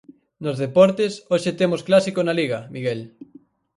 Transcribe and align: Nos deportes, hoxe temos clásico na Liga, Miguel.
Nos 0.43 0.57
deportes, 0.63 1.13
hoxe 1.33 1.51
temos 1.59 1.81
clásico 1.87 2.19
na 2.23 2.37
Liga, 2.39 2.59
Miguel. 2.75 3.01